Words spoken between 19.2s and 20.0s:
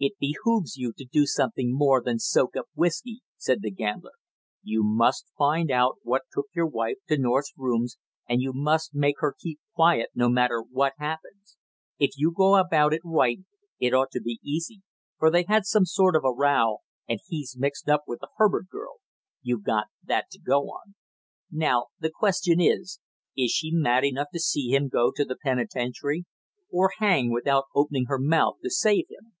you got